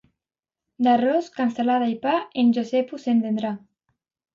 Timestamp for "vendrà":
3.31-3.59